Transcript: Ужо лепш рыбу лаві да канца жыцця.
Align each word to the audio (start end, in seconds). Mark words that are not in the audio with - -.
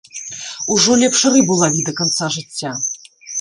Ужо 0.75 0.91
лепш 1.01 1.21
рыбу 1.35 1.59
лаві 1.61 1.85
да 1.91 1.95
канца 2.01 2.31
жыцця. 2.37 2.71